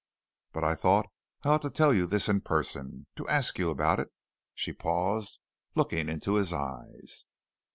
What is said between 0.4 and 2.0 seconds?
But I thought I ought to tell